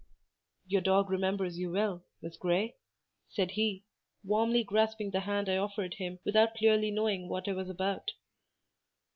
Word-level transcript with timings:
"Your 0.65 0.81
dog 0.81 1.11
remembers 1.11 1.59
you 1.59 1.71
well, 1.73 2.03
Miss 2.23 2.35
Grey," 2.35 2.75
said 3.29 3.51
he, 3.51 3.83
warmly 4.23 4.63
grasping 4.63 5.11
the 5.11 5.19
hand 5.19 5.47
I 5.47 5.57
offered 5.57 5.93
him 5.93 6.17
without 6.25 6.55
clearly 6.55 6.89
knowing 6.89 7.29
what 7.29 7.47
I 7.47 7.51
was 7.53 7.69
about. 7.69 8.09